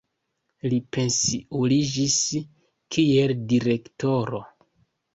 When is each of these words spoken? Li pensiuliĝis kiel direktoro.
Li 0.71 0.79
pensiuliĝis 0.97 2.17
kiel 2.97 3.37
direktoro. 3.55 4.45